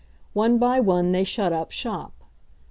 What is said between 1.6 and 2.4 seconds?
shop.